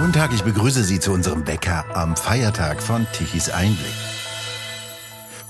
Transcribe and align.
Guten 0.00 0.14
Tag, 0.14 0.32
ich 0.32 0.42
begrüße 0.44 0.82
Sie 0.82 0.98
zu 0.98 1.12
unserem 1.12 1.44
Bäcker 1.44 1.84
am 1.94 2.16
Feiertag 2.16 2.80
von 2.82 3.06
Tichys 3.12 3.50
Einblick. 3.50 3.92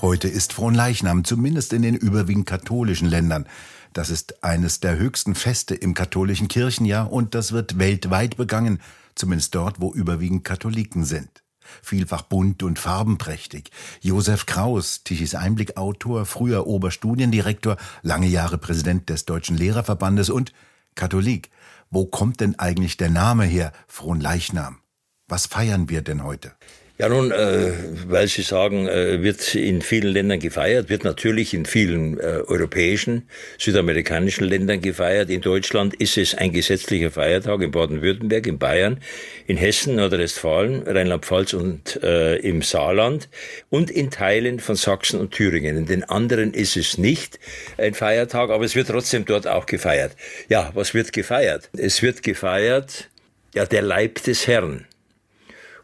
Heute 0.01 0.27
ist 0.27 0.51
Fronleichnam, 0.51 1.23
zumindest 1.23 1.71
in 1.71 1.83
den 1.83 1.95
überwiegend 1.95 2.47
katholischen 2.47 3.07
Ländern. 3.07 3.47
Das 3.93 4.09
ist 4.09 4.43
eines 4.43 4.81
der 4.81 4.97
höchsten 4.97 5.35
Feste 5.35 5.73
im 5.73 5.93
katholischen 5.93 6.49
Kirchenjahr 6.49 7.13
und 7.13 7.33
das 7.33 7.53
wird 7.53 7.79
weltweit 7.79 8.35
begangen, 8.35 8.81
zumindest 9.15 9.55
dort, 9.55 9.79
wo 9.79 9.93
überwiegend 9.93 10.43
Katholiken 10.43 11.05
sind. 11.05 11.43
Vielfach 11.81 12.23
bunt 12.23 12.61
und 12.61 12.77
farbenprächtig. 12.77 13.71
Josef 14.01 14.47
Kraus, 14.47 15.05
Tichys 15.05 15.33
Einblick-Autor, 15.33 16.25
früher 16.25 16.67
Oberstudiendirektor, 16.67 17.77
lange 18.01 18.27
Jahre 18.27 18.57
Präsident 18.57 19.07
des 19.07 19.23
Deutschen 19.23 19.55
Lehrerverbandes 19.55 20.29
und 20.29 20.51
Katholik. 20.95 21.51
Wo 21.93 22.05
kommt 22.05 22.39
denn 22.39 22.57
eigentlich 22.57 22.95
der 22.95 23.09
Name 23.09 23.43
her, 23.43 23.73
Fronleichnam? 23.85 24.79
Was 25.27 25.45
feiern 25.45 25.89
wir 25.89 26.01
denn 26.01 26.23
heute? 26.23 26.53
Ja, 27.01 27.09
nun, 27.09 27.31
äh, 27.31 27.71
weil 28.09 28.27
Sie 28.27 28.43
sagen, 28.43 28.87
äh, 28.87 29.23
wird 29.23 29.55
in 29.55 29.81
vielen 29.81 30.13
Ländern 30.13 30.39
gefeiert, 30.39 30.89
wird 30.89 31.03
natürlich 31.03 31.51
in 31.55 31.65
vielen 31.65 32.19
äh, 32.19 32.43
europäischen, 32.45 33.27
südamerikanischen 33.57 34.47
Ländern 34.47 34.81
gefeiert. 34.81 35.31
In 35.31 35.41
Deutschland 35.41 35.95
ist 35.95 36.19
es 36.19 36.35
ein 36.35 36.53
gesetzlicher 36.53 37.09
Feiertag, 37.09 37.63
in 37.63 37.71
Baden-Württemberg, 37.71 38.45
in 38.45 38.59
Bayern, 38.59 38.99
in 39.47 39.57
Hessen, 39.57 39.95
Nordrhein-Westfalen, 39.95 40.83
Rheinland-Pfalz 40.83 41.55
und 41.55 42.03
äh, 42.03 42.35
im 42.35 42.61
Saarland 42.61 43.29
und 43.71 43.89
in 43.89 44.11
Teilen 44.11 44.59
von 44.59 44.75
Sachsen 44.75 45.19
und 45.19 45.31
Thüringen. 45.31 45.77
In 45.77 45.87
den 45.87 46.03
anderen 46.03 46.53
ist 46.53 46.77
es 46.77 46.99
nicht 46.99 47.39
ein 47.79 47.95
Feiertag, 47.95 48.51
aber 48.51 48.63
es 48.63 48.75
wird 48.75 48.89
trotzdem 48.89 49.25
dort 49.25 49.47
auch 49.47 49.65
gefeiert. 49.65 50.15
Ja, 50.49 50.69
was 50.75 50.93
wird 50.93 51.13
gefeiert? 51.13 51.67
Es 51.75 52.03
wird 52.03 52.21
gefeiert, 52.21 53.09
ja, 53.55 53.65
der 53.65 53.81
Leib 53.81 54.21
des 54.21 54.45
Herrn. 54.45 54.85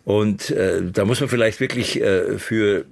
Und 0.08 0.52
äh, 0.52 0.84
da 0.90 1.04
muss 1.04 1.20
man 1.20 1.28
vielleicht 1.28 1.60
wirklich 1.60 2.00
äh, 2.02 2.40
für 2.40 2.86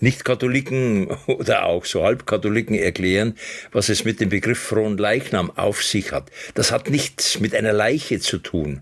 nicht-Katholiken 0.00 1.06
oder 1.26 1.66
auch 1.66 1.84
so 1.84 2.02
Halbkatholiken 2.02 2.74
erklären, 2.74 3.36
was 3.72 3.90
es 3.90 4.06
mit 4.06 4.20
dem 4.20 4.30
Begriff 4.30 4.58
frohen 4.58 4.96
Leichnam 4.96 5.50
auf 5.50 5.82
sich 5.82 6.12
hat. 6.12 6.30
Das 6.54 6.72
hat 6.72 6.88
nichts 6.88 7.40
mit 7.40 7.54
einer 7.54 7.74
Leiche 7.74 8.20
zu 8.20 8.38
tun, 8.38 8.80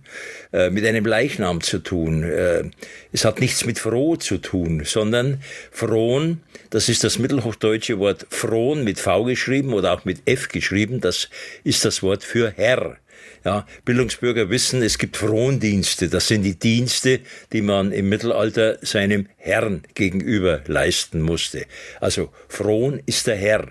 äh, 0.52 0.70
mit 0.70 0.86
einem 0.86 1.04
Leichnam 1.04 1.62
zu 1.62 1.80
tun. 1.80 2.22
Äh, 2.22 2.70
es 3.10 3.24
hat 3.24 3.40
nichts 3.40 3.66
mit 3.66 3.80
froh 3.80 4.14
zu 4.14 4.38
tun, 4.38 4.82
sondern 4.84 5.42
frohen, 5.72 6.42
das 6.70 6.88
ist 6.88 7.02
das 7.02 7.18
mittelhochdeutsche 7.18 7.98
Wort 7.98 8.24
frohen 8.30 8.84
mit 8.84 9.00
V 9.00 9.24
geschrieben 9.24 9.74
oder 9.74 9.94
auch 9.94 10.04
mit 10.04 10.20
F 10.26 10.48
geschrieben, 10.48 11.00
das 11.00 11.28
ist 11.64 11.84
das 11.84 12.04
Wort 12.04 12.22
für 12.22 12.52
Herr. 12.52 12.98
Ja, 13.44 13.66
Bildungsbürger 13.86 14.50
wissen, 14.50 14.82
es 14.82 14.98
gibt 14.98 15.16
Frondienste. 15.16 16.08
Das 16.08 16.28
sind 16.28 16.42
die 16.42 16.58
Dienste, 16.58 17.20
die 17.52 17.62
man 17.62 17.90
im 17.90 18.08
Mittelalter 18.10 18.78
seinem 18.82 19.28
Herrn 19.38 19.82
gegenüber 19.94 20.62
leisten 20.66 21.22
musste. 21.22 21.64
Also 22.00 22.30
Fron 22.48 23.00
ist 23.06 23.26
der 23.26 23.36
Herr. 23.36 23.68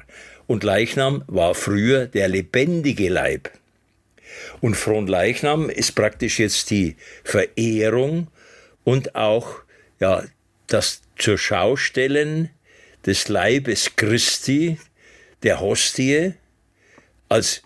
Und 0.47 0.63
Leichnam 0.63 1.23
war 1.27 1.53
früher 1.53 2.07
der 2.07 2.27
lebendige 2.27 3.09
Leib. 3.09 3.51
Und 4.61 4.75
Fronleichnam 4.75 5.69
ist 5.69 5.93
praktisch 5.93 6.39
jetzt 6.39 6.71
die 6.71 6.95
Verehrung 7.23 8.27
und 8.83 9.15
auch 9.15 9.61
ja, 9.99 10.23
das 10.65 11.01
zur 11.17 11.37
Schaustellen 11.37 12.49
des 13.05 13.27
Leibes 13.27 13.95
Christi, 13.95 14.79
der 15.43 15.59
Hostie, 15.59 16.33
als 17.27 17.61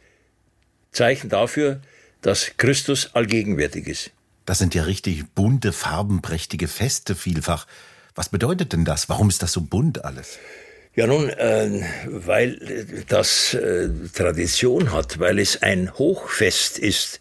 Zeichen 0.92 1.30
dafür, 1.30 1.82
dass 2.24 2.54
Christus 2.58 3.12
allgegenwärtig 3.14 3.88
ist. 3.88 4.12
Das 4.46 4.58
sind 4.58 4.76
ja 4.76 4.84
richtig 4.84 5.24
bunte, 5.36 5.72
farbenprächtige 5.72 6.68
Feste 6.68 7.16
vielfach. 7.16 7.68
Was 8.16 8.30
bedeutet 8.30 8.74
denn 8.74 8.86
das? 8.86 9.10
Warum 9.10 9.30
ist 9.30 9.42
das 9.42 9.54
so 9.54 9.62
bunt 9.62 10.04
alles? 10.04 10.38
Ja 10.96 11.08
nun, 11.08 11.30
äh, 11.30 11.82
weil 12.06 13.06
das 13.08 13.54
äh, 13.56 13.90
Tradition 14.14 14.92
hat, 14.92 15.20
weil 15.20 15.40
es 15.40 15.64
ein 15.64 15.92
Hochfest 15.98 16.78
ist 16.78 17.20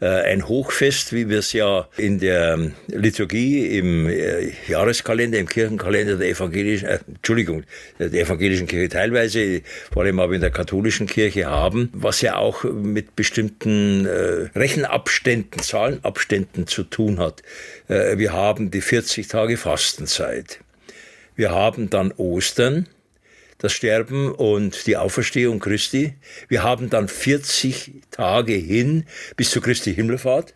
ein 0.00 0.46
Hochfest, 0.46 1.12
wie 1.12 1.28
wir 1.28 1.38
es 1.38 1.52
ja 1.52 1.88
in 1.96 2.18
der 2.18 2.72
Liturgie, 2.88 3.78
im 3.78 4.08
äh, 4.08 4.52
Jahreskalender, 4.68 5.38
im 5.38 5.48
Kirchenkalender 5.48 6.16
der 6.16 6.28
evangelischen, 6.28 6.88
äh, 6.88 6.98
Entschuldigung, 7.08 7.64
der 7.98 8.12
evangelischen 8.12 8.66
Kirche 8.66 8.88
teilweise, 8.88 9.62
vor 9.92 10.02
allem 10.02 10.20
aber 10.20 10.34
in 10.34 10.40
der 10.40 10.50
katholischen 10.50 11.06
Kirche 11.06 11.46
haben, 11.46 11.90
was 11.92 12.20
ja 12.20 12.36
auch 12.36 12.64
mit 12.64 13.16
bestimmten 13.16 14.06
äh, 14.06 14.48
Rechenabständen, 14.58 15.62
Zahlenabständen 15.62 16.66
zu 16.66 16.82
tun 16.84 17.18
hat. 17.18 17.42
Äh, 17.88 18.18
wir 18.18 18.32
haben 18.32 18.70
die 18.70 18.80
40 18.80 19.28
Tage 19.28 19.56
Fastenzeit. 19.56 20.60
Wir 21.36 21.50
haben 21.50 21.90
dann 21.90 22.12
Ostern 22.12 22.86
das 23.58 23.72
Sterben 23.72 24.32
und 24.32 24.86
die 24.86 24.96
Auferstehung 24.96 25.58
Christi. 25.58 26.14
Wir 26.48 26.62
haben 26.62 26.90
dann 26.90 27.08
40 27.08 27.92
Tage 28.10 28.52
hin 28.54 29.04
bis 29.36 29.50
zu 29.50 29.60
Christi 29.60 29.94
Himmelfahrt. 29.94 30.54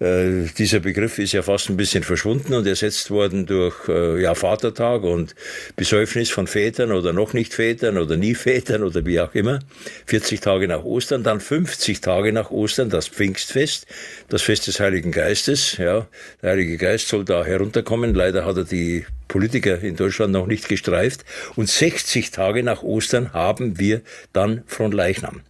Äh, 0.00 0.46
dieser 0.56 0.80
Begriff 0.80 1.18
ist 1.18 1.32
ja 1.32 1.42
fast 1.42 1.68
ein 1.68 1.76
bisschen 1.76 2.02
verschwunden 2.02 2.54
und 2.54 2.66
ersetzt 2.66 3.10
worden 3.10 3.44
durch 3.44 3.86
äh, 3.86 4.22
ja, 4.22 4.34
Vatertag 4.34 5.02
und 5.02 5.34
Besäufnis 5.76 6.30
von 6.30 6.46
Vätern 6.46 6.90
oder 6.90 7.12
noch 7.12 7.34
nicht 7.34 7.52
Vätern 7.52 7.98
oder 7.98 8.16
nie 8.16 8.34
Vätern 8.34 8.82
oder 8.82 9.04
wie 9.04 9.20
auch 9.20 9.34
immer. 9.34 9.58
40 10.06 10.40
Tage 10.40 10.68
nach 10.68 10.84
Ostern, 10.84 11.22
dann 11.22 11.38
50 11.38 12.00
Tage 12.00 12.32
nach 12.32 12.50
Ostern 12.50 12.88
das 12.88 13.08
Pfingstfest, 13.08 13.86
das 14.30 14.40
Fest 14.40 14.66
des 14.68 14.80
Heiligen 14.80 15.12
Geistes. 15.12 15.76
Ja, 15.76 16.06
der 16.42 16.50
Heilige 16.52 16.78
Geist 16.78 17.08
soll 17.08 17.26
da 17.26 17.44
herunterkommen. 17.44 18.14
Leider 18.14 18.46
hat 18.46 18.56
er 18.56 18.64
die 18.64 19.04
Politiker 19.28 19.80
in 19.80 19.96
Deutschland 19.96 20.32
noch 20.32 20.46
nicht 20.46 20.66
gestreift. 20.66 21.26
Und 21.56 21.68
60 21.68 22.30
Tage 22.30 22.62
nach 22.62 22.82
Ostern 22.82 23.34
haben 23.34 23.78
wir 23.78 24.00
dann 24.32 24.62
Fronleichnam. 24.66 25.42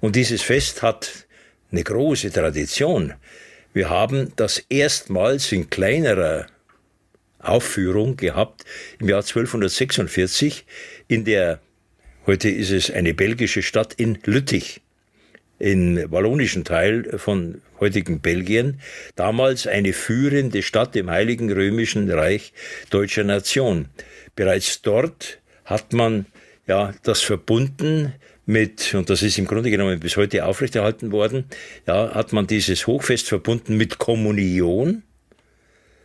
Und 0.00 0.16
dieses 0.16 0.40
Fest 0.40 0.82
hat 0.82 1.26
eine 1.70 1.84
große 1.84 2.32
Tradition. 2.32 3.12
Wir 3.72 3.88
haben 3.88 4.32
das 4.34 4.58
erstmals 4.68 5.52
in 5.52 5.70
kleinerer 5.70 6.46
Aufführung 7.38 8.16
gehabt 8.16 8.64
im 8.98 9.08
Jahr 9.08 9.20
1246 9.20 10.66
in 11.06 11.24
der, 11.24 11.60
heute 12.26 12.48
ist 12.48 12.72
es 12.72 12.90
eine 12.90 13.14
belgische 13.14 13.62
Stadt 13.62 13.94
in 13.94 14.18
Lüttich, 14.24 14.80
im 15.60 16.10
wallonischen 16.10 16.64
Teil 16.64 17.16
von 17.18 17.62
heutigen 17.78 18.20
Belgien, 18.20 18.80
damals 19.14 19.68
eine 19.68 19.92
führende 19.92 20.62
Stadt 20.62 20.96
im 20.96 21.08
Heiligen 21.08 21.52
Römischen 21.52 22.10
Reich 22.10 22.52
deutscher 22.90 23.24
Nation. 23.24 23.88
Bereits 24.34 24.82
dort 24.82 25.38
hat 25.64 25.92
man 25.92 26.26
ja 26.66 26.92
das 27.04 27.22
verbunden 27.22 28.14
mit, 28.50 28.94
und 28.94 29.08
das 29.08 29.22
ist 29.22 29.38
im 29.38 29.46
Grunde 29.46 29.70
genommen 29.70 30.00
bis 30.00 30.16
heute 30.16 30.44
aufrechterhalten 30.44 31.12
worden, 31.12 31.44
ja, 31.86 32.14
hat 32.14 32.32
man 32.32 32.46
dieses 32.46 32.86
Hochfest 32.86 33.28
verbunden 33.28 33.76
mit 33.76 33.98
Kommunion, 33.98 35.04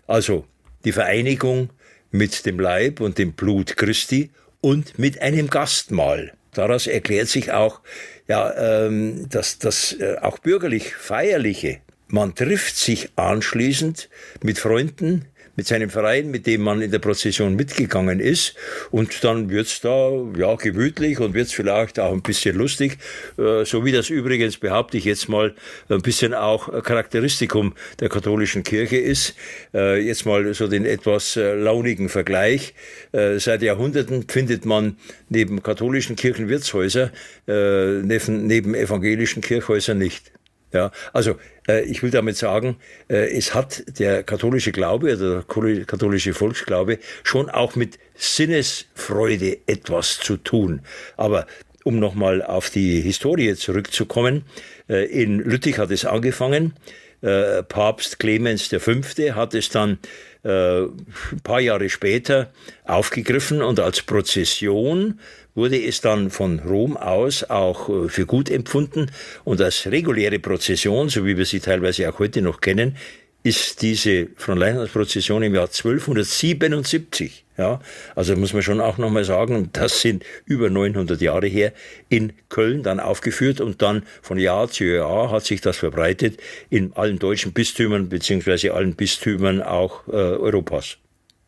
also 0.05 0.45
die 0.85 0.91
Vereinigung 0.91 1.71
mit 2.11 2.45
dem 2.45 2.59
Leib 2.59 2.99
und 3.01 3.17
dem 3.17 3.33
Blut 3.33 3.75
Christi 3.75 4.29
und 4.61 4.99
mit 4.99 5.21
einem 5.21 5.49
Gastmahl. 5.49 6.33
Daraus 6.53 6.85
erklärt 6.87 7.27
sich 7.27 7.51
auch, 7.51 7.81
ja, 8.27 8.85
ähm, 8.85 9.27
dass 9.29 9.57
das 9.57 9.93
äh, 9.93 10.17
auch 10.21 10.37
bürgerlich 10.37 10.93
feierliche. 10.93 11.79
Man 12.07 12.35
trifft 12.35 12.77
sich 12.77 13.09
anschließend 13.15 14.09
mit 14.43 14.59
Freunden, 14.59 15.25
mit 15.55 15.67
seinem 15.67 15.89
Verein, 15.89 16.31
mit 16.31 16.47
dem 16.47 16.61
man 16.61 16.81
in 16.81 16.91
der 16.91 16.99
Prozession 16.99 17.55
mitgegangen 17.55 18.19
ist. 18.19 18.55
Und 18.91 19.23
dann 19.23 19.49
wird's 19.49 19.81
da 19.81 20.11
ja 20.37 20.55
gemütlich 20.55 21.19
und 21.19 21.33
wird's 21.33 21.53
vielleicht 21.53 21.99
auch 21.99 22.11
ein 22.11 22.21
bisschen 22.21 22.57
lustig, 22.57 22.97
äh, 23.37 23.65
so 23.65 23.85
wie 23.85 23.91
das 23.91 24.09
übrigens, 24.09 24.57
behaupte 24.57 24.97
ich 24.97 25.05
jetzt 25.05 25.29
mal, 25.29 25.55
ein 25.89 26.01
bisschen 26.01 26.33
auch 26.33 26.83
Charakteristikum 26.83 27.73
der 27.99 28.09
katholischen 28.09 28.63
Kirche 28.63 28.97
ist. 28.97 29.35
Äh, 29.73 30.01
jetzt 30.01 30.25
mal 30.25 30.53
so 30.53 30.67
den 30.67 30.85
etwas 30.85 31.35
äh, 31.37 31.53
launigen 31.53 32.09
Vergleich. 32.09 32.73
Seit 33.11 33.61
Jahrhunderten 33.61 34.27
findet 34.27 34.65
man 34.65 34.97
neben 35.29 35.63
katholischen 35.63 36.15
Kirchenwirtshäuser, 36.15 37.11
neben, 37.47 38.47
neben 38.47 38.75
evangelischen 38.75 39.41
Kirchhäusern 39.41 39.97
nicht. 39.97 40.31
Ja, 40.75 40.91
also 41.13 41.37
äh, 41.69 41.85
ich 41.85 42.03
will 42.03 42.11
damit 42.11 42.35
sagen, 42.35 42.75
äh, 43.07 43.33
es 43.33 43.53
hat 43.55 43.97
der 43.97 44.23
katholische 44.23 44.73
Glaube 44.73 45.15
oder 45.15 45.41
der 45.45 45.85
katholische 45.85 46.33
Volksglaube 46.33 46.99
schon 47.23 47.49
auch 47.49 47.77
mit 47.77 47.97
Sinnesfreude 48.15 49.59
etwas 49.67 50.19
zu 50.19 50.35
tun. 50.35 50.81
Aber 51.15 51.47
um 51.85 51.97
nochmal 51.99 52.41
auf 52.41 52.69
die 52.69 52.99
Historie 52.99 53.55
zurückzukommen, 53.55 54.43
äh, 54.89 55.05
in 55.05 55.39
Lüttich 55.39 55.77
hat 55.77 55.91
es 55.91 56.03
angefangen. 56.03 56.73
Äh, 57.21 57.63
Papst 57.63 58.19
Clemens 58.19 58.67
V. 58.67 58.93
hat 59.35 59.53
es 59.53 59.69
dann 59.69 59.99
äh, 60.43 60.83
ein 60.83 61.41
paar 61.43 61.59
Jahre 61.59 61.89
später 61.89 62.51
aufgegriffen 62.83 63.61
und 63.61 63.79
als 63.79 64.01
Prozession 64.01 65.19
wurde 65.55 65.81
es 65.81 66.01
dann 66.01 66.29
von 66.29 66.59
Rom 66.59 66.97
aus 66.97 67.43
auch 67.49 67.89
äh, 67.89 68.09
für 68.09 68.25
gut 68.25 68.49
empfunden 68.51 69.09
und 69.43 69.61
als 69.61 69.87
reguläre 69.87 70.39
Prozession, 70.39 71.09
so 71.09 71.25
wie 71.25 71.37
wir 71.37 71.45
sie 71.45 71.61
teilweise 71.61 72.09
auch 72.09 72.19
heute 72.19 72.41
noch 72.41 72.61
kennen, 72.61 72.97
ist 73.45 73.83
diese 73.83 74.29
Fronleichnamsprozession 74.37 75.43
im 75.43 75.53
Jahr 75.53 75.67
1277. 75.67 77.45
Ja, 77.59 77.79
also 78.15 78.35
muss 78.35 78.53
man 78.53 78.63
schon 78.63 78.81
auch 78.81 78.97
nochmal 78.97 79.23
sagen, 79.23 79.69
das 79.71 80.01
sind 80.01 80.25
über 80.45 80.71
900 80.71 81.21
Jahre 81.21 81.45
her 81.45 81.71
in 82.09 82.33
Köln 82.49 82.81
dann 82.81 82.99
aufgeführt 82.99 83.61
und 83.61 83.83
dann 83.83 84.03
von 84.23 84.39
Jahr 84.39 84.67
zu 84.69 84.83
Jahr 84.85 85.29
hat 85.31 85.45
sich 85.45 85.61
das 85.61 85.77
verbreitet 85.77 86.41
in 86.71 86.93
allen 86.93 87.19
deutschen 87.19 87.53
Bistümern 87.53 88.09
beziehungsweise 88.09 88.73
allen 88.73 88.95
Bistümern 88.95 89.61
auch 89.61 90.07
äh, 90.07 90.11
Europas. 90.11 90.97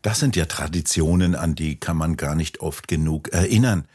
Das 0.03 0.19
sind 0.19 0.35
ja 0.35 0.45
Traditionen, 0.45 1.33
an 1.33 1.55
die 1.55 1.79
kann 1.79 1.97
man 1.97 2.15
gar 2.15 2.35
nicht 2.35 2.61
oft 2.61 2.87
genug 2.87 3.29
erinnern. 3.29 3.87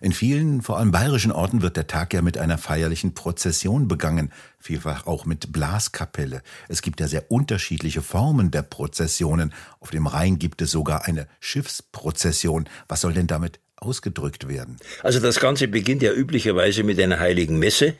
In 0.00 0.12
vielen, 0.12 0.62
vor 0.62 0.78
allem 0.78 0.90
bayerischen 0.90 1.32
Orten 1.32 1.62
wird 1.62 1.76
der 1.76 1.86
Tag 1.86 2.14
ja 2.14 2.22
mit 2.22 2.38
einer 2.38 2.58
feierlichen 2.58 3.14
Prozession 3.14 3.88
begangen, 3.88 4.32
vielfach 4.58 5.06
auch 5.06 5.26
mit 5.26 5.52
Blaskapelle. 5.52 6.42
Es 6.68 6.82
gibt 6.82 7.00
ja 7.00 7.08
sehr 7.08 7.30
unterschiedliche 7.30 8.02
Formen 8.02 8.50
der 8.50 8.62
Prozessionen. 8.62 9.52
Auf 9.80 9.90
dem 9.90 10.06
Rhein 10.06 10.38
gibt 10.38 10.62
es 10.62 10.70
sogar 10.70 11.06
eine 11.06 11.26
Schiffsprozession. 11.40 12.68
Was 12.88 13.00
soll 13.00 13.12
denn 13.12 13.26
damit 13.26 13.60
ausgedrückt 13.76 14.48
werden? 14.48 14.76
Also 15.02 15.20
das 15.20 15.40
Ganze 15.40 15.68
beginnt 15.68 16.02
ja 16.02 16.12
üblicherweise 16.12 16.82
mit 16.82 17.00
einer 17.00 17.18
heiligen 17.18 17.58
Messe 17.58 17.94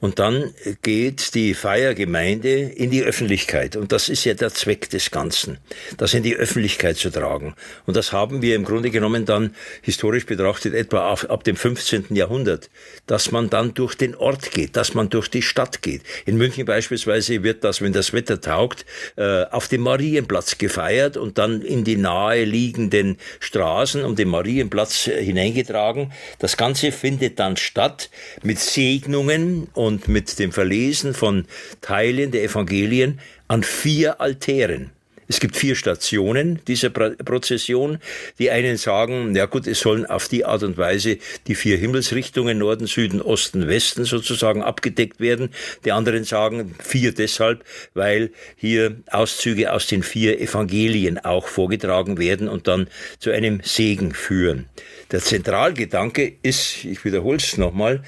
und 0.00 0.18
dann 0.18 0.52
geht 0.82 1.34
die 1.34 1.54
Feiergemeinde 1.54 2.50
in 2.50 2.90
die 2.90 3.02
Öffentlichkeit. 3.02 3.76
Und 3.76 3.92
das 3.92 4.08
ist 4.08 4.24
ja 4.24 4.34
der 4.34 4.52
Zweck 4.52 4.90
des 4.90 5.10
Ganzen, 5.10 5.58
das 5.96 6.14
in 6.14 6.22
die 6.22 6.36
Öffentlichkeit 6.36 6.96
zu 6.96 7.10
tragen. 7.10 7.54
Und 7.86 7.96
das 7.96 8.12
haben 8.12 8.42
wir 8.42 8.54
im 8.54 8.64
Grunde 8.64 8.90
genommen 8.90 9.24
dann 9.24 9.54
historisch 9.82 10.26
betrachtet 10.26 10.74
etwa 10.74 11.12
ab, 11.12 11.44
dem 11.44 11.56
15. 11.56 12.06
Jahrhundert, 12.10 12.70
dass 13.06 13.30
man 13.30 13.48
dann 13.50 13.74
durch 13.74 13.94
den 13.94 14.14
Ort 14.14 14.50
geht, 14.50 14.76
dass 14.76 14.94
man 14.94 15.08
durch 15.08 15.28
die 15.28 15.42
Stadt 15.42 15.82
geht. 15.82 16.02
In 16.26 16.36
München 16.36 16.66
beispielsweise 16.66 17.42
wird 17.42 17.64
das, 17.64 17.80
wenn 17.80 17.92
das 17.92 18.12
Wetter 18.12 18.40
taugt, 18.40 18.84
äh, 19.16 19.44
auf 19.44 19.68
dem 19.68 19.82
Marienplatz 19.82 20.58
gefeiert 20.58 21.16
und 21.16 21.38
dann 21.38 21.62
in 21.62 21.84
die 21.84 21.96
nahe 21.96 22.44
liegenden 22.44 23.18
Straßen 23.40 24.04
um 24.04 24.16
den 24.16 24.28
Marienplatz 24.28 25.08
äh, 25.08 25.22
hineingetragen. 25.22 26.12
Das 26.38 26.56
Ganze 26.56 26.92
findet 26.92 27.38
dann 27.38 27.56
statt 27.56 28.10
mit 28.42 28.58
Segnungen 28.58 29.68
und 29.72 29.85
und 29.86 30.08
mit 30.08 30.38
dem 30.38 30.52
Verlesen 30.52 31.14
von 31.14 31.46
Teilen 31.80 32.32
der 32.32 32.42
Evangelien 32.42 33.20
an 33.46 33.62
vier 33.62 34.20
Altären. 34.20 34.90
Es 35.28 35.40
gibt 35.40 35.56
vier 35.56 35.74
Stationen 35.74 36.60
dieser 36.68 36.90
Prozession. 36.90 37.98
Die 38.38 38.50
einen 38.50 38.76
sagen, 38.76 39.34
ja 39.34 39.46
gut, 39.46 39.66
es 39.66 39.80
sollen 39.80 40.06
auf 40.06 40.28
die 40.28 40.44
Art 40.44 40.62
und 40.62 40.78
Weise 40.78 41.18
die 41.48 41.56
vier 41.56 41.76
Himmelsrichtungen 41.78 42.58
Norden, 42.58 42.86
Süden, 42.86 43.20
Osten, 43.20 43.66
Westen 43.66 44.04
sozusagen 44.04 44.62
abgedeckt 44.62 45.18
werden. 45.18 45.50
Die 45.84 45.90
anderen 45.90 46.22
sagen 46.22 46.74
vier 46.80 47.12
deshalb, 47.12 47.64
weil 47.94 48.30
hier 48.56 48.96
Auszüge 49.10 49.72
aus 49.72 49.88
den 49.88 50.04
vier 50.04 50.40
Evangelien 50.40 51.18
auch 51.18 51.48
vorgetragen 51.48 52.18
werden 52.18 52.48
und 52.48 52.68
dann 52.68 52.88
zu 53.18 53.30
einem 53.30 53.60
Segen 53.64 54.14
führen. 54.14 54.66
Der 55.10 55.20
Zentralgedanke 55.20 56.34
ist, 56.42 56.84
ich 56.84 57.04
wiederhole 57.04 57.38
es 57.38 57.56
nochmal, 57.56 58.02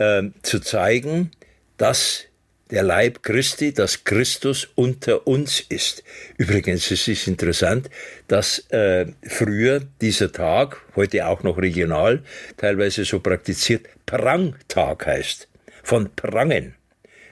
äh, 0.00 0.22
zu 0.42 0.60
zeigen, 0.60 1.30
dass 1.76 2.24
der 2.70 2.82
Leib 2.82 3.22
Christi, 3.22 3.72
dass 3.72 4.04
Christus 4.04 4.68
unter 4.74 5.26
uns 5.26 5.60
ist. 5.60 6.04
Übrigens, 6.38 6.90
es 6.90 7.08
ist 7.08 7.26
interessant, 7.26 7.90
dass 8.28 8.70
äh, 8.70 9.06
früher 9.26 9.82
dieser 10.00 10.32
Tag, 10.32 10.80
heute 10.96 11.26
auch 11.26 11.42
noch 11.42 11.58
regional, 11.58 12.22
teilweise 12.56 13.04
so 13.04 13.20
praktiziert, 13.20 13.86
Prangtag 14.06 15.06
heißt. 15.06 15.48
Von 15.82 16.10
Prangen. 16.14 16.74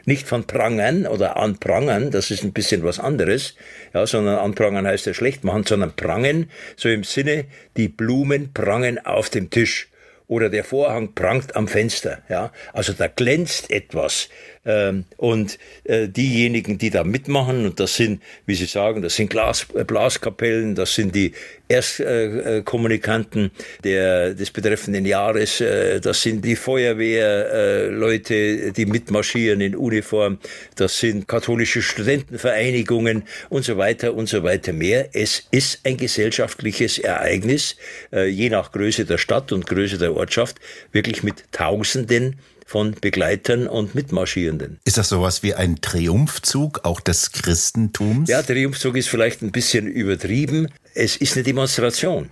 Nicht 0.05 0.27
von 0.27 0.45
Prangern 0.45 1.07
oder 1.07 1.37
Anprangern, 1.37 2.11
das 2.11 2.31
ist 2.31 2.43
ein 2.43 2.53
bisschen 2.53 2.83
was 2.83 2.99
anderes, 2.99 3.55
ja, 3.93 4.07
sondern 4.07 4.39
Anprangern 4.39 4.87
heißt 4.87 5.07
ja 5.07 5.13
schlecht 5.13 5.45
machen, 5.45 5.65
sondern 5.65 5.95
Prangen, 5.95 6.51
so 6.77 6.89
im 6.89 7.05
Sinne, 7.05 7.45
die 7.77 7.89
Blumen 7.89 8.55
prangen 8.55 9.05
auf 9.05 9.29
dem 9.29 9.51
Tisch 9.51 9.89
oder 10.29 10.51
der 10.51 10.63
Vorhang 10.63 11.15
prangt 11.15 11.57
am 11.57 11.67
Fenster. 11.67 12.23
Ja, 12.29 12.53
also 12.73 12.93
da 12.93 13.09
glänzt 13.09 13.71
etwas. 13.71 14.29
Ähm, 14.65 15.05
und 15.17 15.59
äh, 15.85 16.09
diejenigen, 16.09 16.77
die 16.77 16.91
da 16.91 17.03
mitmachen, 17.03 17.65
und 17.65 17.81
das 17.81 17.97
sind, 17.97 18.23
wie 18.45 18.55
Sie 18.55 18.67
sagen, 18.67 19.01
das 19.03 19.17
sind 19.17 19.31
Glas, 19.31 19.67
äh, 19.75 19.85
Blaskapellen, 19.85 20.75
das 20.75 20.95
sind 20.95 21.15
die 21.15 21.33
Erstkommunikanten 21.69 23.53
der, 23.85 24.35
des 24.35 24.51
betreffenden 24.51 25.07
Jahres, 25.07 25.61
äh, 25.61 26.01
das 26.01 26.23
sind 26.23 26.45
die 26.45 26.57
Feuerwehrleute, 26.57 28.73
die 28.73 28.87
mitmarschieren 28.87 29.61
in 29.61 29.77
Uniform, 29.77 30.39
das 30.77 30.99
sind 30.99 31.29
katholische 31.29 31.83
Studentenvereinigungen 31.83 33.25
und 33.49 33.65
so 33.65 33.77
weiter 33.77 34.15
und 34.15 34.29
so 34.29 34.43
weiter 34.43 34.73
mehr. 34.73 35.11
Es 35.13 35.47
ist 35.51 35.81
ein 35.85 35.97
gesellschaftliches 35.97 36.99
Ereignis, 36.99 37.77
je 38.13 38.51
nach 38.51 38.73
Größe 38.73 39.05
der 39.05 39.19
Stadt 39.19 39.53
und 39.53 39.67
Größe 39.67 39.99
der 39.99 40.17
Ortschaft, 40.17 40.57
wirklich 40.93 41.23
mit 41.23 41.45
Tausenden 41.53 42.41
von 42.69 42.93
Begleitern 42.93 43.67
und 43.67 43.95
Mitmarschierenden. 43.95 44.79
Ist 44.85 44.99
das 44.99 45.09
sowas 45.09 45.43
wie 45.43 45.55
ein 45.55 45.81
Triumphzug 45.81 46.85
auch 46.85 47.01
des 47.01 47.33
Christentums? 47.33 48.29
Ja, 48.29 48.43
Triumphzug 48.43 48.99
ist 48.99 49.09
vielleicht 49.09 49.41
ein 49.41 49.53
bisschen 49.53 49.87
übertrieben. 49.87 50.69
Es 50.93 51.17
ist 51.17 51.35
eine 51.35 51.45
Demonstration. 51.45 52.29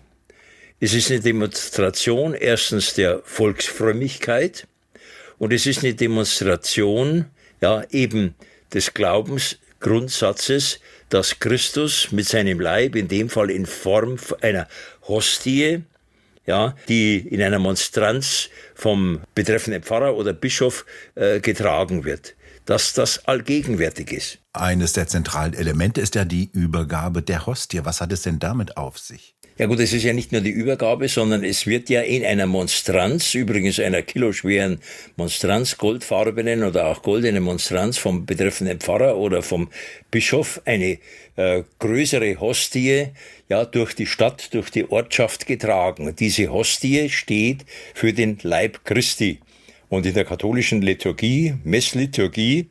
Es 0.79 0.93
ist 0.93 1.11
eine 1.11 1.21
Demonstration 1.21 2.35
erstens 2.35 2.93
der 2.93 3.23
Volksfrömmigkeit 3.25 4.67
und 5.39 5.55
es 5.55 5.65
ist 5.65 5.83
eine 5.83 5.95
Demonstration, 5.95 7.25
ja, 7.63 7.85
eben 7.91 8.35
des 8.75 8.93
Glaubensgrundsatzes, 8.93 10.81
dass 11.09 11.39
Christus 11.39 12.13
mit 12.13 12.29
seinem 12.29 12.61
Leib, 12.61 12.95
in 12.95 13.09
dem 13.09 13.31
Fall 13.31 13.51
in 13.51 13.65
Form 13.65 14.19
einer 14.43 14.69
Hostie, 15.09 15.83
ja, 16.47 16.75
die 16.89 17.19
in 17.19 17.43
einer 17.43 17.59
Monstranz 17.59 18.49
vom 18.75 19.21
betreffenden 19.35 19.83
Pfarrer 19.83 20.17
oder 20.17 20.33
Bischof 20.33 20.87
äh, 21.15 21.41
getragen 21.41 22.05
wird, 22.05 22.35
dass 22.65 22.95
das 22.95 23.27
allgegenwärtig 23.27 24.13
ist. 24.13 24.39
Eines 24.53 24.93
der 24.95 25.07
zentralen 25.07 25.55
Elemente 25.55 26.01
ist 26.01 26.15
ja 26.15 26.25
die 26.25 26.51
Übergabe 26.53 27.23
der 27.23 27.47
Hostie. 27.47 27.85
Was 27.85 28.01
hat 28.01 28.13
es 28.13 28.23
denn 28.23 28.39
damit 28.39 28.77
auf 28.77 28.99
sich? 28.99 29.36
Ja 29.59 29.65
gut, 29.65 29.81
es 29.81 29.95
ist 29.95 30.03
ja 30.03 30.13
nicht 30.13 30.33
nur 30.33 30.43
die 30.43 30.51
Übergabe, 30.51 31.09
sondern 31.09 31.43
es 31.43 31.67
wird 31.67 31.89
ja 31.89 32.03
in 32.03 32.27
einer 32.27 32.45
Monstranz, 32.45 33.35
übrigens 33.35 33.81
einer 33.81 34.03
kiloschweren 34.03 34.81
Monstranz, 35.17 35.79
goldfarbenen 35.79 36.63
oder 36.63 36.89
auch 36.89 37.03
goldenen 37.03 37.43
Monstranz 37.43 37.97
vom 37.97 38.27
betreffenden 38.27 38.81
Pfarrer 38.81 39.17
oder 39.17 39.41
vom 39.41 39.71
Bischof, 40.11 40.61
eine 40.67 40.99
äh, 41.37 41.63
größere 41.79 42.39
Hostie 42.39 43.07
ja 43.49 43.65
durch 43.65 43.95
die 43.95 44.05
Stadt, 44.05 44.53
durch 44.53 44.69
die 44.69 44.91
Ortschaft 44.91 45.47
getragen. 45.47 46.15
Diese 46.15 46.53
Hostie 46.53 47.09
steht 47.09 47.65
für 47.95 48.13
den 48.13 48.37
Leib 48.43 48.85
Christi. 48.85 49.39
Und 49.89 50.05
in 50.05 50.13
der 50.13 50.27
katholischen 50.27 50.83
Liturgie, 50.83 51.55
Messliturgie, 51.65 52.69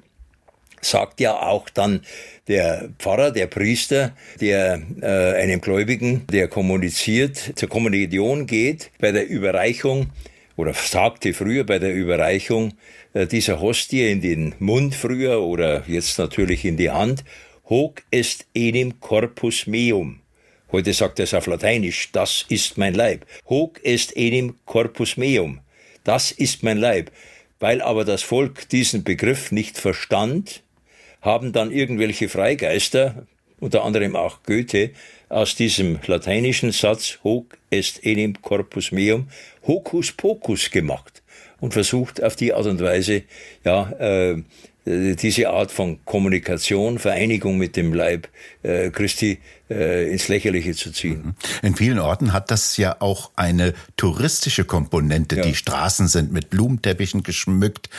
sagt 0.85 1.19
ja 1.19 1.41
auch 1.41 1.69
dann 1.69 2.01
der 2.47 2.89
Pfarrer, 2.99 3.31
der 3.31 3.47
Priester, 3.47 4.15
der 4.39 4.81
äh, 5.01 5.41
einem 5.41 5.61
Gläubigen, 5.61 6.25
der 6.31 6.47
kommuniziert, 6.47 7.53
zur 7.55 7.69
Kommunion 7.69 8.45
geht, 8.45 8.91
bei 8.99 9.11
der 9.11 9.27
Überreichung 9.27 10.11
oder 10.55 10.73
sagte 10.73 11.33
früher 11.33 11.63
bei 11.63 11.79
der 11.79 11.93
Überreichung 11.93 12.73
äh, 13.13 13.27
dieser 13.27 13.59
Hostie 13.59 14.09
in 14.09 14.21
den 14.21 14.55
Mund 14.59 14.95
früher 14.95 15.41
oder 15.41 15.83
jetzt 15.87 16.17
natürlich 16.19 16.65
in 16.65 16.77
die 16.77 16.91
Hand, 16.91 17.23
hoc 17.69 18.03
est 18.11 18.45
enim 18.53 18.99
corpus 18.99 19.67
meum. 19.67 20.19
Heute 20.71 20.93
sagt 20.93 21.19
er 21.19 21.23
es 21.23 21.33
auf 21.33 21.47
Lateinisch, 21.47 22.11
das 22.11 22.45
ist 22.49 22.77
mein 22.77 22.93
Leib. 22.93 23.25
Hoc 23.49 23.79
est 23.83 24.15
enim 24.15 24.55
corpus 24.65 25.17
meum. 25.17 25.61
Das 26.03 26.31
ist 26.31 26.63
mein 26.63 26.77
Leib. 26.77 27.11
Weil 27.59 27.81
aber 27.81 28.03
das 28.03 28.21
Volk 28.21 28.67
diesen 28.69 29.03
Begriff 29.03 29.51
nicht 29.51 29.77
verstand, 29.77 30.61
haben 31.25 31.51
dann 31.51 31.71
irgendwelche 31.71 32.29
Freigeister, 32.29 33.25
unter 33.59 33.83
anderem 33.83 34.15
auch 34.15 34.43
Goethe, 34.43 34.91
aus 35.27 35.55
diesem 35.55 35.99
lateinischen 36.05 36.71
Satz 36.71 37.19
hoc 37.23 37.57
est 37.71 38.05
enim 38.05 38.41
corpus 38.41 38.91
meum 38.91 39.27
hocus 39.65 40.11
pocus 40.11 40.69
gemacht 40.69 41.23
und 41.59 41.73
versucht 41.73 42.23
auf 42.23 42.35
die 42.35 42.53
Art 42.53 42.67
und 42.67 42.79
Weise 42.79 43.23
ja 43.63 43.91
äh, 43.99 44.43
diese 44.85 45.49
Art 45.49 45.71
von 45.71 46.05
Kommunikation, 46.05 46.99
Vereinigung 46.99 47.57
mit 47.57 47.75
dem 47.75 47.93
Leib 47.93 48.27
äh, 48.61 48.91
Christi 48.91 49.39
äh, 49.69 50.11
ins 50.11 50.27
Lächerliche 50.27 50.75
zu 50.75 50.91
ziehen. 50.91 51.21
Mhm. 51.25 51.35
In 51.63 51.75
vielen 51.75 51.99
Orten 51.99 52.33
hat 52.33 52.51
das 52.51 52.77
ja 52.77 52.97
auch 52.99 53.31
eine 53.35 53.73
touristische 53.97 54.63
Komponente. 54.63 55.37
Ja. 55.37 55.43
Die 55.43 55.55
Straßen 55.55 56.07
sind 56.07 56.31
mit 56.31 56.51
Blumenteppichen 56.51 57.23
geschmückt, 57.23 57.89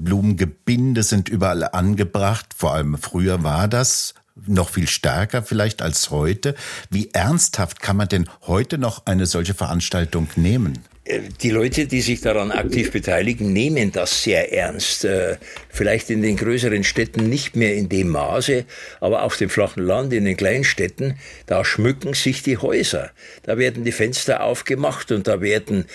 Blumengebinde 0.00 1.02
sind 1.02 1.28
überall 1.28 1.64
angebracht. 1.64 2.46
Vor 2.56 2.72
allem 2.72 2.96
früher 2.96 3.42
war 3.42 3.68
das 3.68 4.14
noch 4.46 4.70
viel 4.70 4.88
stärker 4.88 5.42
vielleicht 5.42 5.82
als 5.82 6.10
heute. 6.10 6.54
Wie 6.88 7.10
ernsthaft 7.12 7.82
kann 7.82 7.96
man 7.96 8.08
denn 8.08 8.28
heute 8.46 8.78
noch 8.78 9.04
eine 9.04 9.26
solche 9.26 9.52
Veranstaltung 9.52 10.28
nehmen? 10.36 10.78
Die 11.42 11.50
Leute, 11.50 11.86
die 11.86 12.00
sich 12.00 12.20
daran 12.20 12.50
aktiv 12.50 12.92
beteiligen, 12.92 13.52
nehmen 13.52 13.92
das 13.92 14.22
sehr 14.22 14.52
ernst. 14.52 15.04
Äh, 15.04 15.36
vielleicht 15.68 16.10
in 16.10 16.22
den 16.22 16.36
größeren 16.36 16.84
Städten 16.84 17.28
nicht 17.28 17.56
mehr 17.56 17.74
in 17.74 17.88
dem 17.88 18.08
Maße, 18.08 18.64
aber 19.00 19.22
auf 19.22 19.36
dem 19.36 19.50
flachen 19.50 19.84
Land, 19.84 20.12
in 20.12 20.24
den 20.24 20.36
Kleinstädten, 20.36 21.16
da 21.46 21.64
schmücken 21.64 22.14
sich 22.14 22.42
die 22.42 22.58
Häuser. 22.58 23.10
Da 23.42 23.58
werden 23.58 23.84
die 23.84 23.92
Fenster 23.92 24.42
aufgemacht 24.42 25.12
und 25.12 25.26
da 25.26 25.40
werden 25.40 25.86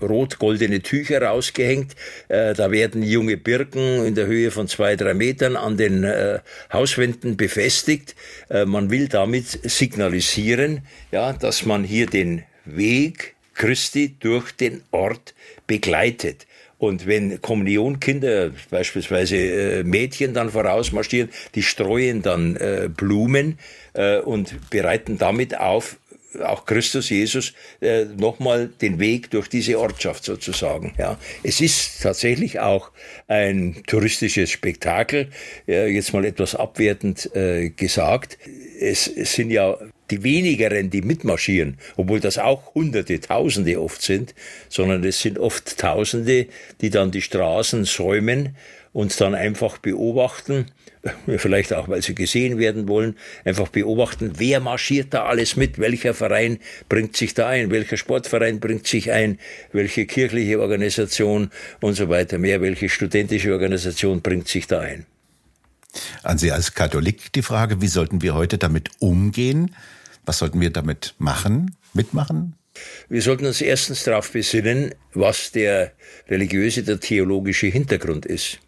rot-goldene 0.00 0.80
Tücher 0.80 1.22
rausgehängt. 1.22 1.94
Äh, 2.28 2.54
da 2.54 2.70
werden 2.70 3.02
junge 3.02 3.36
Birken 3.36 4.04
in 4.04 4.14
der 4.14 4.26
Höhe 4.26 4.50
von 4.50 4.68
zwei, 4.68 4.96
drei 4.96 5.14
Metern 5.14 5.56
an 5.56 5.76
den 5.76 6.04
äh, 6.04 6.40
Hauswänden 6.72 7.36
befestigt. 7.36 8.14
Man 8.48 8.90
will 8.90 9.08
damit 9.08 9.46
signalisieren, 9.46 10.82
ja, 11.10 11.32
dass 11.32 11.64
man 11.64 11.84
hier 11.84 12.06
den 12.06 12.44
Weg 12.64 13.35
Christi 13.56 14.14
durch 14.20 14.52
den 14.52 14.82
Ort 14.92 15.34
begleitet. 15.66 16.46
Und 16.78 17.06
wenn 17.06 17.40
Kommunionkinder, 17.40 18.50
beispielsweise 18.70 19.36
äh, 19.36 19.82
Mädchen, 19.82 20.34
dann 20.34 20.50
vorausmarschieren, 20.50 21.30
die 21.54 21.62
streuen 21.62 22.22
dann 22.22 22.56
äh, 22.56 22.90
Blumen 22.94 23.58
äh, 23.94 24.18
und 24.18 24.70
bereiten 24.70 25.16
damit 25.16 25.58
auf, 25.58 25.96
auch 26.44 26.66
Christus 26.66 27.08
Jesus 27.08 27.54
nochmal 28.18 28.68
den 28.82 29.00
Weg 29.00 29.30
durch 29.30 29.48
diese 29.48 29.78
Ortschaft 29.78 30.22
sozusagen. 30.22 30.92
Es 31.42 31.62
ist 31.62 32.02
tatsächlich 32.02 32.60
auch 32.60 32.90
ein 33.26 33.82
touristisches 33.86 34.50
Spektakel. 34.50 35.30
Jetzt 35.66 36.12
mal 36.12 36.26
etwas 36.26 36.54
abwertend 36.54 37.30
gesagt. 37.76 38.36
Es, 38.78 39.08
es 39.08 39.32
sind 39.32 39.50
ja 39.50 39.78
die 40.10 40.22
wenigeren, 40.22 40.90
die 40.90 41.02
mitmarschieren, 41.02 41.78
obwohl 41.96 42.20
das 42.20 42.38
auch 42.38 42.74
Hunderte, 42.74 43.20
Tausende 43.20 43.80
oft 43.80 44.02
sind, 44.02 44.34
sondern 44.68 45.04
es 45.04 45.20
sind 45.20 45.38
oft 45.38 45.78
Tausende, 45.78 46.46
die 46.80 46.90
dann 46.90 47.10
die 47.10 47.22
Straßen 47.22 47.84
säumen 47.84 48.56
und 48.92 49.20
dann 49.20 49.34
einfach 49.34 49.78
beobachten, 49.78 50.66
vielleicht 51.36 51.72
auch, 51.72 51.88
weil 51.88 52.02
sie 52.02 52.14
gesehen 52.14 52.58
werden 52.58 52.88
wollen, 52.88 53.16
einfach 53.44 53.68
beobachten, 53.68 54.32
wer 54.36 54.60
marschiert 54.60 55.12
da 55.12 55.24
alles 55.26 55.56
mit, 55.56 55.78
welcher 55.78 56.14
Verein 56.14 56.58
bringt 56.88 57.16
sich 57.16 57.34
da 57.34 57.48
ein, 57.48 57.70
welcher 57.70 57.96
Sportverein 57.96 58.60
bringt 58.60 58.86
sich 58.86 59.10
ein, 59.12 59.38
welche 59.72 60.06
kirchliche 60.06 60.60
Organisation 60.60 61.50
und 61.80 61.94
so 61.94 62.08
weiter 62.08 62.38
mehr, 62.38 62.60
welche 62.60 62.88
studentische 62.88 63.52
Organisation 63.52 64.22
bringt 64.22 64.48
sich 64.48 64.66
da 64.66 64.80
ein. 64.80 65.06
An 66.22 66.38
Sie 66.38 66.52
als 66.52 66.74
Katholik 66.74 67.32
die 67.32 67.42
Frage, 67.42 67.80
wie 67.80 67.88
sollten 67.88 68.22
wir 68.22 68.34
heute 68.34 68.58
damit 68.58 68.90
umgehen? 68.98 69.74
Was 70.24 70.38
sollten 70.38 70.60
wir 70.60 70.70
damit 70.70 71.14
machen, 71.18 71.76
mitmachen? 71.94 72.54
Wir 73.08 73.22
sollten 73.22 73.46
uns 73.46 73.60
erstens 73.60 74.04
darauf 74.04 74.30
besinnen, 74.32 74.94
was 75.14 75.52
der 75.52 75.92
religiöse, 76.28 76.82
der 76.82 77.00
theologische 77.00 77.68
Hintergrund 77.68 78.26
ist. 78.26 78.58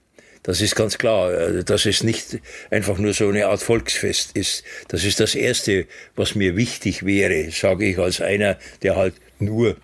Das 0.43 0.61
ist 0.61 0.77
ganz 0.77 0.97
klar, 0.97 1.33
äh, 1.33 1.65
dass 1.65 1.85
es 1.85 2.03
nicht 2.03 2.39
einfach 2.71 2.99
nur 2.99 3.13
so 3.13 3.29
eine 3.29 3.47
Art 3.47 3.61
Volksfest 3.61 4.37
ist. 4.37 4.65
Das 4.89 5.05
ist 5.05 5.21
das 5.21 5.35
Erste, 5.35 5.87
was 6.17 6.35
mir 6.35 6.57
wichtig 6.57 7.05
wäre, 7.05 7.51
sage 7.51 7.87
ich 7.87 7.99
als 7.99 8.21
einer, 8.21 8.57
der 8.83 8.97
halt 8.97 9.15
nur 9.41 9.77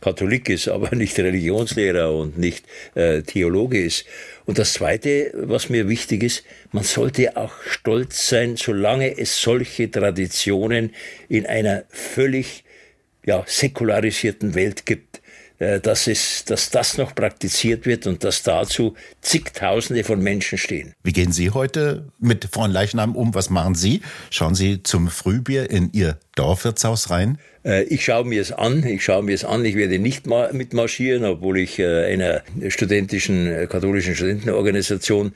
Katholik 0.00 0.48
ist, 0.48 0.68
aber 0.68 0.94
nicht 0.94 1.18
Religionslehrer 1.18 2.14
und 2.14 2.38
nicht 2.38 2.64
äh, 2.94 3.22
Theologe 3.22 3.82
ist. 3.82 4.04
Und 4.46 4.58
das 4.58 4.74
Zweite, 4.74 5.32
was 5.34 5.68
mir 5.68 5.88
wichtig 5.88 6.22
ist, 6.22 6.44
man 6.72 6.84
sollte 6.84 7.36
auch 7.36 7.52
stolz 7.66 8.28
sein, 8.28 8.56
solange 8.56 9.18
es 9.18 9.40
solche 9.40 9.90
Traditionen 9.90 10.94
in 11.28 11.46
einer 11.46 11.84
völlig 11.88 12.64
ja, 13.26 13.44
säkularisierten 13.46 14.54
Welt 14.54 14.86
gibt. 14.86 15.07
Äh, 15.58 15.80
dass, 15.80 16.06
es, 16.06 16.44
dass 16.44 16.70
das 16.70 16.98
noch 16.98 17.16
praktiziert 17.16 17.84
wird 17.84 18.06
und 18.06 18.22
dass 18.22 18.44
dazu 18.44 18.94
zigtausende 19.22 20.04
von 20.04 20.22
Menschen 20.22 20.56
stehen. 20.56 20.94
Wie 21.02 21.12
gehen 21.12 21.32
Sie 21.32 21.50
heute 21.50 22.06
mit 22.20 22.48
Leichnam 22.54 23.16
um? 23.16 23.34
Was 23.34 23.50
machen 23.50 23.74
Sie? 23.74 24.02
Schauen 24.30 24.54
Sie 24.54 24.84
zum 24.84 25.08
Frühbier 25.08 25.68
in 25.68 25.90
Ihr 25.92 26.18
Dorfwirtshaus 26.36 27.10
rein? 27.10 27.38
Äh, 27.64 27.82
ich 27.84 28.04
schaue 28.04 28.24
mir 28.24 28.40
es 28.40 28.52
an, 28.52 28.86
ich 28.86 29.02
schaue 29.02 29.24
mir 29.24 29.34
es 29.34 29.44
an, 29.44 29.64
ich 29.64 29.74
werde 29.74 29.98
nicht 29.98 30.28
mitmarschieren, 30.52 31.24
obwohl 31.24 31.58
ich 31.58 31.80
äh, 31.80 32.04
einer 32.12 32.42
studentischen, 32.68 33.68
katholischen 33.68 34.14
Studentenorganisation 34.14 35.32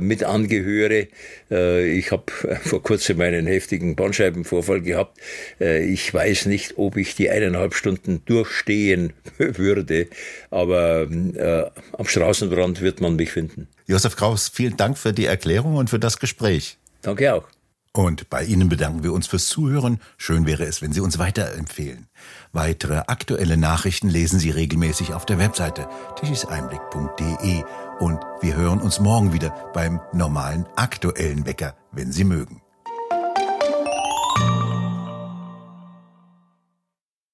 mit 0.00 0.24
angehöre. 0.24 1.06
Ich 1.48 2.10
habe 2.10 2.24
vor 2.60 2.82
kurzem 2.82 3.20
einen 3.20 3.46
heftigen 3.46 3.94
Bandscheibenvorfall 3.94 4.80
gehabt. 4.80 5.16
Ich 5.60 6.12
weiß 6.12 6.46
nicht, 6.46 6.76
ob 6.76 6.96
ich 6.96 7.14
die 7.14 7.30
eineinhalb 7.30 7.74
Stunden 7.74 8.22
durchstehen 8.24 9.12
würde, 9.58 10.08
aber 10.50 11.06
am 11.08 12.06
Straßenrand 12.06 12.80
wird 12.80 13.00
man 13.00 13.16
mich 13.16 13.32
finden. 13.32 13.68
Josef 13.86 14.16
Kraus, 14.16 14.48
vielen 14.48 14.76
Dank 14.76 14.98
für 14.98 15.12
die 15.12 15.26
Erklärung 15.26 15.76
und 15.76 15.90
für 15.90 15.98
das 15.98 16.18
Gespräch. 16.18 16.78
Danke 17.02 17.34
auch. 17.34 17.48
Und 17.92 18.30
bei 18.30 18.44
Ihnen 18.44 18.68
bedanken 18.68 19.02
wir 19.02 19.12
uns 19.12 19.26
fürs 19.26 19.48
Zuhören. 19.48 20.00
Schön 20.16 20.46
wäre 20.46 20.64
es, 20.64 20.80
wenn 20.80 20.92
Sie 20.92 21.00
uns 21.00 21.18
weiterempfehlen. 21.18 22.06
Weitere 22.52 23.02
aktuelle 23.08 23.56
Nachrichten 23.56 24.08
lesen 24.08 24.38
Sie 24.38 24.50
regelmäßig 24.50 25.12
auf 25.12 25.26
der 25.26 25.38
Webseite 25.38 25.88
tischiseinblick.de 26.20 27.64
und 27.98 28.20
wir 28.40 28.56
hören 28.56 28.80
uns 28.80 29.00
morgen 29.00 29.32
wieder 29.32 29.50
beim 29.74 30.00
normalen 30.12 30.66
aktuellen 30.76 31.46
Wecker, 31.46 31.74
wenn 31.90 32.12
Sie 32.12 32.24
mögen. 32.24 32.62